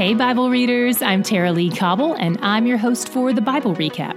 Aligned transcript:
Hey, 0.00 0.14
Bible 0.14 0.48
readers, 0.48 1.02
I'm 1.02 1.22
Tara-Leigh 1.22 1.76
Cobble, 1.76 2.14
and 2.14 2.38
I'm 2.40 2.66
your 2.66 2.78
host 2.78 3.10
for 3.10 3.34
the 3.34 3.42
Bible 3.42 3.74
Recap. 3.74 4.16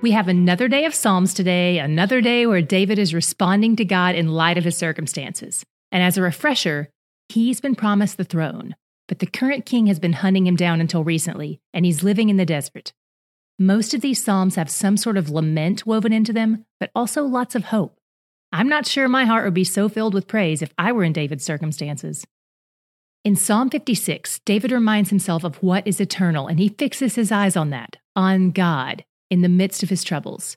We 0.00 0.12
have 0.12 0.28
another 0.28 0.66
day 0.66 0.86
of 0.86 0.94
Psalms 0.94 1.34
today, 1.34 1.78
another 1.78 2.22
day 2.22 2.46
where 2.46 2.62
David 2.62 2.98
is 2.98 3.12
responding 3.12 3.76
to 3.76 3.84
God 3.84 4.14
in 4.14 4.28
light 4.28 4.56
of 4.56 4.64
his 4.64 4.78
circumstances. 4.78 5.62
And 5.92 6.02
as 6.02 6.16
a 6.16 6.22
refresher, 6.22 6.88
he's 7.28 7.60
been 7.60 7.74
promised 7.74 8.16
the 8.16 8.24
throne, 8.24 8.76
but 9.08 9.18
the 9.18 9.26
current 9.26 9.66
king 9.66 9.88
has 9.88 9.98
been 9.98 10.14
hunting 10.14 10.46
him 10.46 10.56
down 10.56 10.80
until 10.80 11.04
recently, 11.04 11.60
and 11.74 11.84
he's 11.84 12.02
living 12.02 12.30
in 12.30 12.38
the 12.38 12.46
desert. 12.46 12.94
Most 13.58 13.92
of 13.92 14.00
these 14.00 14.24
Psalms 14.24 14.54
have 14.54 14.70
some 14.70 14.96
sort 14.96 15.18
of 15.18 15.28
lament 15.28 15.84
woven 15.84 16.14
into 16.14 16.32
them, 16.32 16.64
but 16.80 16.90
also 16.94 17.24
lots 17.24 17.54
of 17.54 17.66
hope. 17.66 17.95
I'm 18.56 18.70
not 18.70 18.86
sure 18.86 19.06
my 19.06 19.26
heart 19.26 19.44
would 19.44 19.52
be 19.52 19.64
so 19.64 19.86
filled 19.86 20.14
with 20.14 20.26
praise 20.26 20.62
if 20.62 20.72
I 20.78 20.90
were 20.90 21.04
in 21.04 21.12
David's 21.12 21.44
circumstances. 21.44 22.26
In 23.22 23.36
Psalm 23.36 23.68
56, 23.68 24.38
David 24.46 24.72
reminds 24.72 25.10
himself 25.10 25.44
of 25.44 25.62
what 25.62 25.86
is 25.86 26.00
eternal, 26.00 26.46
and 26.46 26.58
he 26.58 26.70
fixes 26.70 27.16
his 27.16 27.30
eyes 27.30 27.54
on 27.54 27.68
that, 27.68 27.98
on 28.16 28.52
God, 28.52 29.04
in 29.28 29.42
the 29.42 29.50
midst 29.50 29.82
of 29.82 29.90
his 29.90 30.02
troubles. 30.02 30.56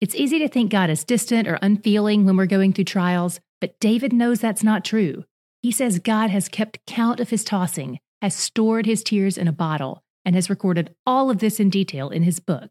It's 0.00 0.14
easy 0.14 0.38
to 0.38 0.46
think 0.46 0.70
God 0.70 0.90
is 0.90 1.02
distant 1.02 1.48
or 1.48 1.58
unfeeling 1.60 2.24
when 2.24 2.36
we're 2.36 2.46
going 2.46 2.72
through 2.72 2.84
trials, 2.84 3.40
but 3.60 3.80
David 3.80 4.12
knows 4.12 4.38
that's 4.38 4.62
not 4.62 4.84
true. 4.84 5.24
He 5.60 5.72
says 5.72 5.98
God 5.98 6.30
has 6.30 6.48
kept 6.48 6.86
count 6.86 7.18
of 7.18 7.30
his 7.30 7.42
tossing, 7.42 7.98
has 8.22 8.32
stored 8.32 8.86
his 8.86 9.02
tears 9.02 9.36
in 9.36 9.48
a 9.48 9.52
bottle, 9.52 10.04
and 10.24 10.36
has 10.36 10.50
recorded 10.50 10.94
all 11.04 11.30
of 11.30 11.40
this 11.40 11.58
in 11.58 11.68
detail 11.68 12.10
in 12.10 12.22
his 12.22 12.38
book. 12.38 12.70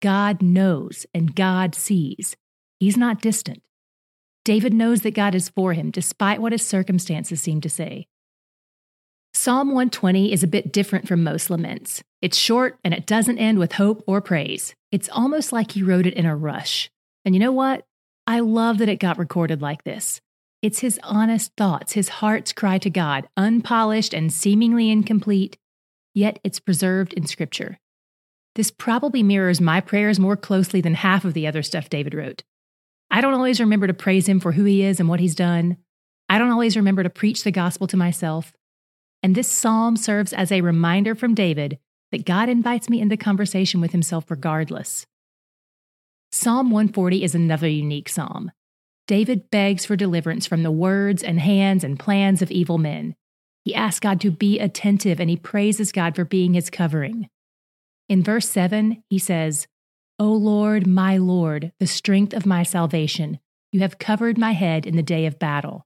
God 0.00 0.42
knows 0.42 1.06
and 1.12 1.34
God 1.34 1.74
sees. 1.74 2.36
He's 2.78 2.96
not 2.96 3.20
distant. 3.20 3.64
David 4.46 4.72
knows 4.72 5.00
that 5.00 5.10
God 5.10 5.34
is 5.34 5.48
for 5.48 5.72
him, 5.72 5.90
despite 5.90 6.40
what 6.40 6.52
his 6.52 6.64
circumstances 6.64 7.40
seem 7.40 7.60
to 7.62 7.68
say. 7.68 8.06
Psalm 9.34 9.70
120 9.70 10.32
is 10.32 10.44
a 10.44 10.46
bit 10.46 10.72
different 10.72 11.08
from 11.08 11.24
most 11.24 11.50
laments. 11.50 12.00
It's 12.22 12.38
short 12.38 12.78
and 12.84 12.94
it 12.94 13.06
doesn't 13.06 13.38
end 13.38 13.58
with 13.58 13.72
hope 13.72 14.04
or 14.06 14.20
praise. 14.20 14.76
It's 14.92 15.08
almost 15.08 15.52
like 15.52 15.72
he 15.72 15.82
wrote 15.82 16.06
it 16.06 16.14
in 16.14 16.26
a 16.26 16.36
rush. 16.36 16.88
And 17.24 17.34
you 17.34 17.40
know 17.40 17.50
what? 17.50 17.86
I 18.28 18.38
love 18.38 18.78
that 18.78 18.88
it 18.88 19.00
got 19.00 19.18
recorded 19.18 19.62
like 19.62 19.82
this. 19.82 20.20
It's 20.62 20.78
his 20.78 21.00
honest 21.02 21.50
thoughts, 21.56 21.94
his 21.94 22.08
heart's 22.08 22.52
cry 22.52 22.78
to 22.78 22.88
God, 22.88 23.28
unpolished 23.36 24.14
and 24.14 24.32
seemingly 24.32 24.90
incomplete, 24.90 25.58
yet 26.14 26.38
it's 26.44 26.60
preserved 26.60 27.12
in 27.14 27.26
Scripture. 27.26 27.80
This 28.54 28.70
probably 28.70 29.24
mirrors 29.24 29.60
my 29.60 29.80
prayers 29.80 30.20
more 30.20 30.36
closely 30.36 30.80
than 30.80 30.94
half 30.94 31.24
of 31.24 31.34
the 31.34 31.48
other 31.48 31.64
stuff 31.64 31.90
David 31.90 32.14
wrote. 32.14 32.44
I 33.10 33.20
don't 33.20 33.34
always 33.34 33.60
remember 33.60 33.86
to 33.86 33.94
praise 33.94 34.28
him 34.28 34.40
for 34.40 34.52
who 34.52 34.64
he 34.64 34.82
is 34.82 35.00
and 35.00 35.08
what 35.08 35.20
he's 35.20 35.34
done. 35.34 35.76
I 36.28 36.38
don't 36.38 36.50
always 36.50 36.76
remember 36.76 37.02
to 37.02 37.10
preach 37.10 37.44
the 37.44 37.52
gospel 37.52 37.86
to 37.86 37.96
myself. 37.96 38.52
And 39.22 39.34
this 39.34 39.50
psalm 39.50 39.96
serves 39.96 40.32
as 40.32 40.52
a 40.52 40.60
reminder 40.60 41.14
from 41.14 41.34
David 41.34 41.78
that 42.12 42.26
God 42.26 42.48
invites 42.48 42.88
me 42.88 43.00
into 43.00 43.16
conversation 43.16 43.80
with 43.80 43.92
himself 43.92 44.30
regardless. 44.30 45.06
Psalm 46.32 46.70
140 46.70 47.22
is 47.22 47.34
another 47.34 47.68
unique 47.68 48.08
psalm. 48.08 48.50
David 49.06 49.50
begs 49.50 49.86
for 49.86 49.96
deliverance 49.96 50.46
from 50.46 50.62
the 50.62 50.70
words 50.70 51.22
and 51.22 51.40
hands 51.40 51.84
and 51.84 51.98
plans 51.98 52.42
of 52.42 52.50
evil 52.50 52.78
men. 52.78 53.14
He 53.64 53.74
asks 53.74 54.00
God 54.00 54.20
to 54.20 54.30
be 54.30 54.58
attentive 54.58 55.20
and 55.20 55.30
he 55.30 55.36
praises 55.36 55.92
God 55.92 56.14
for 56.14 56.24
being 56.24 56.54
his 56.54 56.70
covering. 56.70 57.28
In 58.08 58.22
verse 58.22 58.48
7, 58.48 59.02
he 59.08 59.18
says, 59.18 59.66
O 60.18 60.32
Lord, 60.32 60.86
my 60.86 61.18
Lord, 61.18 61.72
the 61.78 61.86
strength 61.86 62.32
of 62.32 62.46
my 62.46 62.62
salvation, 62.62 63.38
you 63.70 63.80
have 63.80 63.98
covered 63.98 64.38
my 64.38 64.52
head 64.52 64.86
in 64.86 64.96
the 64.96 65.02
day 65.02 65.26
of 65.26 65.38
battle. 65.38 65.84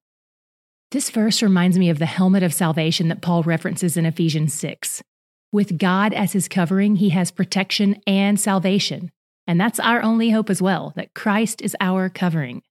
This 0.93 1.11
verse 1.11 1.43
reminds 1.43 1.77
me 1.77 1.91
of 1.91 1.99
the 1.99 2.07
helmet 2.07 2.45
of 2.45 2.55
salvation 2.55 3.09
that 3.09 3.23
Paul 3.23 3.43
references 3.43 3.97
in 3.97 4.07
Ephesians 4.07 4.55
6. 4.55 5.03
With 5.51 5.79
God 5.79 6.13
as 6.13 6.33
his 6.33 6.47
covering, 6.47 6.95
he 6.95 7.09
has 7.09 7.33
protection 7.33 8.01
and 8.07 8.39
salvation. 8.39 9.11
And 9.49 9.61
that's 9.61 9.81
our 9.81 10.01
only 10.01 10.31
hope 10.31 10.49
as 10.49 10.63
well, 10.63 10.93
that 10.95 11.13
Christ 11.13 11.61
is 11.61 11.77
our 11.81 12.09
covering. 12.09 12.63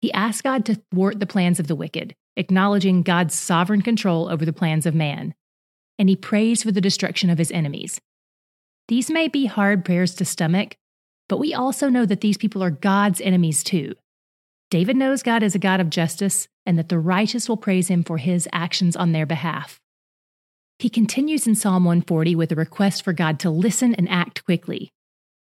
He 0.00 0.10
asks 0.14 0.40
God 0.40 0.64
to 0.64 0.80
thwart 0.90 1.20
the 1.20 1.26
plans 1.26 1.60
of 1.60 1.66
the 1.66 1.76
wicked, 1.76 2.14
acknowledging 2.38 3.02
God's 3.02 3.34
sovereign 3.34 3.82
control 3.82 4.30
over 4.30 4.46
the 4.46 4.52
plans 4.54 4.86
of 4.86 4.94
man. 4.94 5.34
And 5.98 6.08
he 6.08 6.16
prays 6.16 6.62
for 6.62 6.72
the 6.72 6.80
destruction 6.80 7.28
of 7.28 7.36
his 7.36 7.52
enemies, 7.52 8.00
these 8.90 9.08
may 9.08 9.28
be 9.28 9.46
hard 9.46 9.84
prayers 9.84 10.16
to 10.16 10.24
stomach, 10.24 10.74
but 11.30 11.38
we 11.38 11.54
also 11.54 11.88
know 11.88 12.04
that 12.04 12.22
these 12.22 12.36
people 12.36 12.60
are 12.60 12.72
God's 12.72 13.20
enemies 13.20 13.62
too. 13.62 13.94
David 14.68 14.96
knows 14.96 15.22
God 15.22 15.44
is 15.44 15.54
a 15.54 15.60
God 15.60 15.78
of 15.78 15.88
justice 15.88 16.48
and 16.66 16.76
that 16.76 16.88
the 16.88 16.98
righteous 16.98 17.48
will 17.48 17.56
praise 17.56 17.86
him 17.86 18.02
for 18.02 18.18
his 18.18 18.48
actions 18.52 18.96
on 18.96 19.12
their 19.12 19.26
behalf. 19.26 19.78
He 20.80 20.88
continues 20.90 21.46
in 21.46 21.54
Psalm 21.54 21.84
140 21.84 22.34
with 22.34 22.50
a 22.50 22.56
request 22.56 23.04
for 23.04 23.12
God 23.12 23.38
to 23.40 23.50
listen 23.50 23.94
and 23.94 24.08
act 24.08 24.44
quickly. 24.44 24.90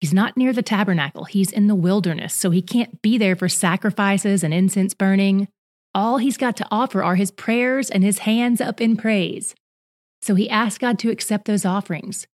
He's 0.01 0.13
not 0.13 0.37
near 0.37 0.53
the 0.53 0.63
tabernacle, 0.63 1.25
he's 1.25 1.51
in 1.51 1.67
the 1.67 1.75
wilderness, 1.75 2.35
so 2.35 2.51
he 2.51 2.61
can't 2.61 3.01
be 3.01 3.17
there 3.17 3.35
for 3.35 3.49
sacrifices 3.49 4.45
and 4.45 4.53
incense 4.53 4.93
burning. 4.93 5.49
All 5.95 6.19
he's 6.19 6.37
got 6.37 6.59
to 6.59 6.69
offer 6.71 7.03
are 7.03 7.17
his 7.17 7.31
prayers 7.31 7.89
and 7.89 8.05
his 8.05 8.21
hands 8.21 8.61
up 8.61 8.83
in 8.83 8.99
praise. 8.99 9.55
So 10.21 10.35
he 10.35 10.51
asks 10.51 10.77
God 10.77 10.99
to 10.99 11.11
accept 11.11 11.47
those 11.47 11.65
offerings, 11.65 12.27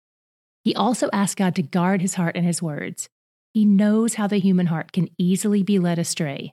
he 0.63 0.75
also 0.75 1.11
asks 1.13 1.35
God 1.35 1.55
to 1.57 1.63
guard 1.63 2.01
his 2.01 2.15
heart 2.15 2.37
and 2.37 2.47
his 2.47 2.63
words. 2.63 3.11
He 3.55 3.65
knows 3.65 4.15
how 4.15 4.27
the 4.27 4.39
human 4.39 4.67
heart 4.67 4.91
can 4.91 5.09
easily 5.17 5.63
be 5.63 5.79
led 5.79 5.97
astray. 6.01 6.53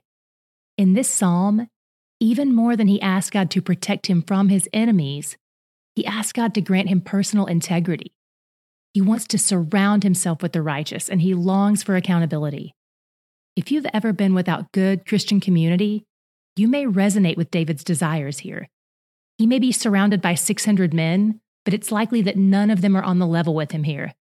In 0.78 0.94
this 0.94 1.10
psalm, 1.10 1.66
even 2.20 2.54
more 2.54 2.76
than 2.76 2.86
he 2.86 3.02
asks 3.02 3.30
God 3.30 3.50
to 3.50 3.60
protect 3.60 4.06
him 4.06 4.22
from 4.22 4.50
his 4.50 4.68
enemies, 4.72 5.36
he 5.96 6.06
asks 6.06 6.32
God 6.32 6.54
to 6.54 6.60
grant 6.60 6.88
him 6.88 7.00
personal 7.00 7.46
integrity. 7.46 8.12
He 8.94 9.00
wants 9.00 9.26
to 9.28 9.38
surround 9.38 10.04
himself 10.04 10.42
with 10.42 10.52
the 10.52 10.62
righteous 10.62 11.08
and 11.08 11.20
he 11.20 11.34
longs 11.34 11.82
for 11.82 11.96
accountability. 11.96 12.72
If 13.56 13.72
you've 13.72 13.86
ever 13.92 14.12
been 14.12 14.32
without 14.32 14.70
good 14.70 15.04
Christian 15.04 15.40
community, 15.40 16.04
you 16.54 16.68
may 16.68 16.84
resonate 16.84 17.36
with 17.36 17.50
David's 17.50 17.82
desires 17.82 18.38
here. 18.38 18.68
He 19.38 19.46
may 19.48 19.58
be 19.58 19.72
surrounded 19.72 20.22
by 20.22 20.34
600 20.34 20.94
men, 20.94 21.40
but 21.64 21.74
it's 21.74 21.90
likely 21.90 22.22
that 22.22 22.36
none 22.36 22.70
of 22.70 22.80
them 22.80 22.96
are 22.96 23.02
on 23.02 23.18
the 23.18 23.26
level 23.26 23.56
with 23.56 23.72
him 23.72 23.82
here. 23.82 24.14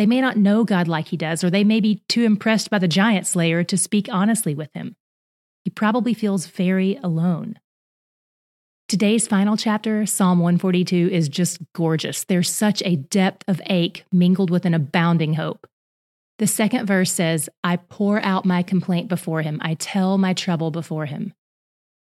They 0.00 0.06
may 0.06 0.22
not 0.22 0.38
know 0.38 0.64
God 0.64 0.88
like 0.88 1.08
he 1.08 1.18
does, 1.18 1.44
or 1.44 1.50
they 1.50 1.62
may 1.62 1.78
be 1.78 2.02
too 2.08 2.22
impressed 2.22 2.70
by 2.70 2.78
the 2.78 2.88
giant 2.88 3.26
slayer 3.26 3.62
to 3.64 3.76
speak 3.76 4.08
honestly 4.10 4.54
with 4.54 4.70
him. 4.72 4.96
He 5.62 5.68
probably 5.68 6.14
feels 6.14 6.46
very 6.46 6.96
alone. 7.02 7.58
Today's 8.88 9.28
final 9.28 9.58
chapter, 9.58 10.06
Psalm 10.06 10.38
142, 10.38 11.10
is 11.12 11.28
just 11.28 11.58
gorgeous. 11.74 12.24
There's 12.24 12.48
such 12.48 12.82
a 12.86 12.96
depth 12.96 13.44
of 13.46 13.60
ache 13.66 14.06
mingled 14.10 14.48
with 14.48 14.64
an 14.64 14.72
abounding 14.72 15.34
hope. 15.34 15.66
The 16.38 16.46
second 16.46 16.86
verse 16.86 17.12
says, 17.12 17.50
I 17.62 17.76
pour 17.76 18.22
out 18.22 18.46
my 18.46 18.62
complaint 18.62 19.08
before 19.08 19.42
him, 19.42 19.58
I 19.60 19.74
tell 19.74 20.16
my 20.16 20.32
trouble 20.32 20.70
before 20.70 21.04
him. 21.04 21.34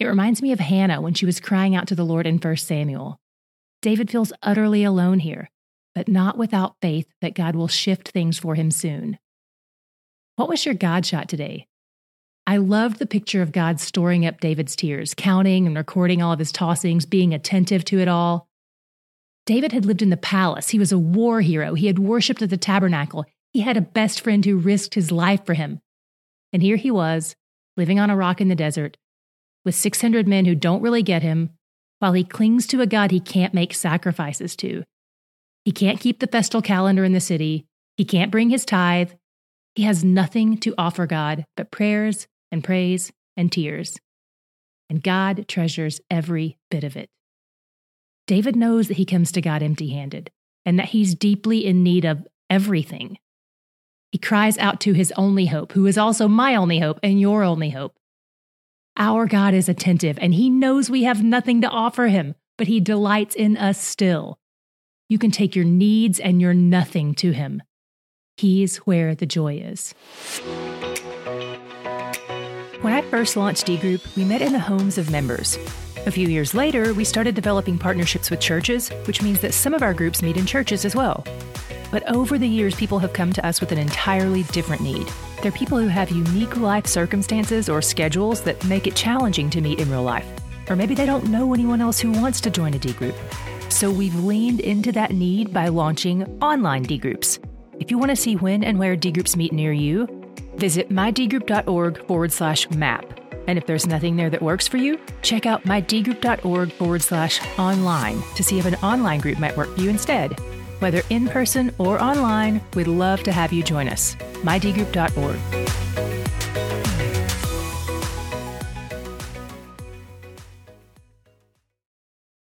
It 0.01 0.07
reminds 0.07 0.43
me 0.43 0.51
of 0.51 0.59
Hannah 0.59 1.01
when 1.01 1.15
she 1.15 1.27
was 1.27 1.39
crying 1.39 1.77
out 1.77 1.87
to 1.87 1.95
the 1.95 2.05
Lord 2.05 2.27
in 2.27 2.39
1 2.39 2.57
Samuel. 2.57 3.21
David 3.83 4.11
feels 4.11 4.33
utterly 4.43 4.83
alone 4.83 5.21
here, 5.21 5.49
but 5.95 6.09
not 6.09 6.37
without 6.37 6.77
faith 6.83 7.07
that 7.21 7.35
God 7.35 7.55
will 7.55 7.69
shift 7.69 8.09
things 8.09 8.39
for 8.39 8.55
him 8.55 8.71
soon. 8.71 9.19
What 10.37 10.49
was 10.49 10.65
your 10.65 10.75
God 10.75 11.07
shot 11.07 11.29
today? 11.29 11.69
I 12.47 12.59
loved 12.59 12.99
the 12.99 13.07
picture 13.07 13.41
of 13.41 13.53
God 13.53 13.81
storing 13.81 14.27
up 14.27 14.41
David's 14.41 14.77
tears, 14.77 15.15
counting 15.15 15.67
and 15.67 15.77
recording 15.77 16.21
all 16.21 16.33
of 16.33 16.39
his 16.39 16.53
tossings, 16.53 17.09
being 17.09 17.33
attentive 17.33 17.85
to 17.87 18.01
it 18.01 18.09
all. 18.09 18.49
David 19.47 19.73
had 19.73 19.87
lived 19.87 20.03
in 20.03 20.11
the 20.11 20.17
palace. 20.17 20.69
He 20.71 20.79
was 20.79 20.93
a 20.93 20.99
war 20.99 21.41
hero. 21.41 21.75
He 21.75 21.87
had 21.87 21.99
worshiped 21.99 22.43
at 22.43 22.51
the 22.51 22.57
tabernacle. 22.57 23.25
He 23.53 23.61
had 23.61 23.77
a 23.77 23.83
best 23.83 24.21
friend 24.21 24.45
who 24.45 24.59
risked 24.59 24.95
his 24.95 25.13
life 25.13 25.47
for 25.47 25.55
him. 25.55 25.81
And 26.53 26.63
here 26.63 26.77
he 26.77 26.91
was, 26.91 27.35
living 27.77 27.99
on 27.99 28.11
a 28.11 28.17
rock 28.17 28.41
in 28.41 28.49
the 28.49 28.55
desert, 28.55 28.97
with 29.65 29.75
600 29.75 30.29
men 30.29 30.45
who 30.45 30.55
don't 30.55 30.83
really 30.83 31.03
get 31.03 31.23
him, 31.23 31.51
while 31.99 32.13
he 32.13 32.25
clings 32.25 32.67
to 32.67 32.81
a 32.81 32.87
God 32.87 33.11
he 33.11 33.21
can't 33.21 33.55
make 33.55 33.73
sacrifices 33.73 34.57
to. 34.57 34.85
He 35.65 35.73
can't 35.73 36.01
keep 36.01 36.21
the 36.21 36.27
festal 36.27 36.63
calendar 36.63 37.05
in 37.05 37.13
the 37.13 37.21
city. 37.21 37.67
He 37.97 38.05
can't 38.05 38.31
bring 38.31 38.51
his 38.51 38.65
tithe. 38.65 39.13
He 39.75 39.85
has 39.85 40.05
nothing 40.05 40.59
to 40.59 40.75
offer 40.77 41.07
God 41.07 41.45
but 41.57 41.71
prayers 41.71 42.27
and 42.53 42.63
praise 42.63 43.13
and 43.37 43.51
tears. 43.51 43.99
And 44.91 45.03
God 45.03 45.47
treasures 45.49 46.01
every 46.11 46.59
bit 46.71 46.85
of 46.85 46.97
it. 46.97 47.09
David 48.27 48.57
knows 48.57 48.89
that 48.89 48.97
he 48.97 49.05
comes 49.05 49.33
to 49.33 49.41
God 49.41 49.63
empty 49.63 49.91
handed 49.91 50.31
and 50.65 50.79
that 50.79 50.91
he's 50.91 51.15
deeply 51.15 51.65
in 51.65 51.83
need 51.83 52.05
of 52.05 52.27
everything. 52.49 53.19
He 54.13 54.19
cries 54.19 54.57
out 54.59 54.81
to 54.83 54.93
his 54.93 55.13
only 55.17 55.47
hope, 55.47 55.73
who 55.73 55.87
is 55.87 55.99
also 55.99 56.29
my 56.29 56.55
only 56.55 56.79
hope 56.79 57.01
and 57.03 57.21
your 57.21 57.43
only 57.43 57.71
hope. 57.71 57.97
Our 58.97 59.27
God 59.27 59.55
is 59.55 59.69
attentive 59.69 60.19
and 60.21 60.35
He 60.35 60.49
knows 60.49 60.89
we 60.89 61.03
have 61.03 61.23
nothing 61.23 61.61
to 61.63 61.69
offer 61.69 62.07
Him, 62.07 62.35
but 62.57 62.69
He 62.69 62.81
delights 62.81 63.35
in 63.35 63.57
us 63.57 63.81
still. 63.81 64.39
You 65.09 65.19
can 65.19 65.31
take 65.31 65.55
your 65.55 65.67
needs 65.67 66.19
and 66.19 66.41
your 66.41 66.55
nothing 66.55 67.15
to 67.17 67.33
Him. 67.33 67.63
He's 68.39 68.79
where 68.79 69.15
the 69.15 69.27
joy 69.27 69.57
is. 69.57 69.93
When 72.81 72.95
I 72.95 73.03
first 73.11 73.37
launched 73.37 73.67
D 73.67 73.77
Group, 73.77 74.01
we 74.17 74.25
met 74.25 74.41
in 74.41 74.53
the 74.53 74.59
homes 74.59 74.97
of 74.97 75.11
members. 75.11 75.59
A 76.07 76.11
few 76.11 76.29
years 76.29 76.55
later, 76.55 76.95
we 76.95 77.05
started 77.05 77.35
developing 77.35 77.77
partnerships 77.79 78.31
with 78.31 78.41
churches, 78.41 78.89
which 79.07 79.21
means 79.21 79.41
that 79.41 79.53
some 79.53 79.75
of 79.75 79.83
our 79.83 79.93
groups 79.93 80.23
meet 80.23 80.39
in 80.39 80.47
churches 80.47 80.87
as 80.87 80.97
well. 80.97 81.23
But 81.91 82.09
over 82.11 82.39
the 82.39 82.49
years, 82.49 82.75
people 82.75 82.99
have 82.99 83.13
come 83.13 83.33
to 83.35 83.47
us 83.47 83.61
with 83.61 83.73
an 83.73 83.79
entirely 83.79 84.45
different 84.45 84.83
need. 84.83 85.07
They're 85.43 85.53
people 85.53 85.79
who 85.79 85.89
have 85.89 86.11
unique 86.11 86.57
life 86.57 86.87
circumstances 86.87 87.69
or 87.69 87.83
schedules 87.83 88.41
that 88.43 88.65
make 88.65 88.87
it 88.87 88.97
challenging 88.97 89.51
to 89.51 89.61
meet 89.61 89.81
in 89.81 89.91
real 89.91 90.03
life. 90.03 90.27
Or 90.71 90.77
maybe 90.77 90.95
they 90.95 91.07
don't 91.07 91.29
know 91.29 91.53
anyone 91.53 91.83
else 91.83 92.01
who 92.01 92.11
wants 92.11 92.41
to 92.41 92.51
join 92.51 92.73
a 92.73 92.79
D 92.79 92.95
group. 92.95 93.15
So 93.85 93.91
we've 93.91 94.25
leaned 94.25 94.61
into 94.61 94.93
that 94.93 95.13
need 95.13 95.53
by 95.53 95.69
launching 95.69 96.25
online 96.41 96.85
D 96.85 96.97
groups. 96.97 97.39
If 97.79 97.91
you 97.91 97.99
want 97.99 98.09
to 98.09 98.17
see 98.17 98.35
when 98.35 98.65
and 98.65 98.79
where 98.79 98.97
D 98.97 99.13
groups 99.13 99.37
meet 99.37 99.53
near 99.53 99.75
you, 99.75 100.07
visit 100.55 100.89
mydgroup.org 100.89 102.07
forward 102.07 102.33
slash 102.33 102.71
map. 102.71 103.05
And 103.47 103.59
if 103.59 103.67
there's 103.67 103.87
nothing 103.87 104.17
there 104.17 104.31
that 104.31 104.41
works 104.41 104.67
for 104.67 104.79
you, 104.79 104.99
check 105.21 105.45
out 105.45 105.65
mydgroup.org 105.65 106.73
forward 106.73 107.03
slash 107.03 107.43
online 107.59 108.23
to 108.37 108.43
see 108.43 108.59
if 108.59 108.65
an 108.65 108.77
online 108.77 109.21
group 109.21 109.39
might 109.39 109.55
work 109.55 109.75
for 109.75 109.83
you 109.83 109.91
instead. 109.91 110.31
Whether 110.79 111.03
in 111.11 111.29
person 111.29 111.71
or 111.77 112.03
online, 112.03 112.63
we'd 112.75 112.87
love 112.87 113.23
to 113.25 113.33
have 113.33 113.53
you 113.53 113.63
join 113.63 113.89
us. 113.89 114.15
mydgroup.org. 114.45 115.54